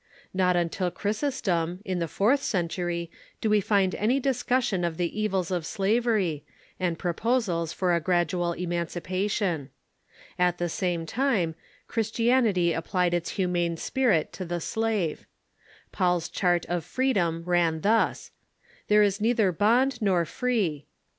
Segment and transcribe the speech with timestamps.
[0.33, 5.51] Not till Chrysostom, in the fourth century, do we find any discussion of the evils
[5.51, 6.43] of slavery,
[6.79, 9.69] and proposals for a gradual emancipation.
[10.39, 11.53] At the same time,
[11.87, 15.27] Christianity applied its humane spirit to the slave.
[15.91, 18.31] Paul's chart of freedom ran thus:"
[18.87, 20.87] There is neither bond nor free."